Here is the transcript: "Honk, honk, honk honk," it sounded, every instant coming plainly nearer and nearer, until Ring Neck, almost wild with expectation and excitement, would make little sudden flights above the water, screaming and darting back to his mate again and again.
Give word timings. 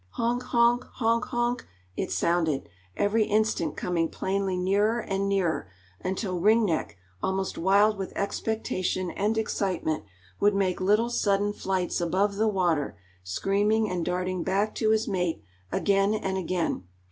"Honk, 0.13 0.41
honk, 0.45 0.83
honk 0.93 1.25
honk," 1.25 1.67
it 1.95 2.11
sounded, 2.11 2.67
every 2.97 3.23
instant 3.25 3.77
coming 3.77 4.09
plainly 4.09 4.57
nearer 4.57 4.99
and 4.99 5.29
nearer, 5.29 5.69
until 6.03 6.39
Ring 6.39 6.65
Neck, 6.65 6.97
almost 7.21 7.55
wild 7.55 7.99
with 7.99 8.11
expectation 8.15 9.11
and 9.11 9.37
excitement, 9.37 10.03
would 10.39 10.55
make 10.55 10.81
little 10.81 11.11
sudden 11.11 11.53
flights 11.53 12.01
above 12.01 12.37
the 12.37 12.47
water, 12.47 12.97
screaming 13.23 13.91
and 13.91 14.03
darting 14.03 14.41
back 14.41 14.73
to 14.73 14.89
his 14.89 15.07
mate 15.07 15.43
again 15.71 16.15
and 16.15 16.35
again. 16.35 16.87